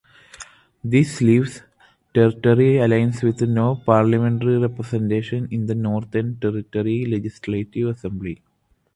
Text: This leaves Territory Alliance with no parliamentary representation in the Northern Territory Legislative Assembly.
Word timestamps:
This 0.83 1.21
leaves 1.21 1.61
Territory 2.15 2.79
Alliance 2.79 3.21
with 3.21 3.39
no 3.43 3.75
parliamentary 3.85 4.57
representation 4.57 5.47
in 5.51 5.67
the 5.67 5.75
Northern 5.75 6.37
Territory 6.39 7.05
Legislative 7.05 7.89
Assembly. 7.89 8.41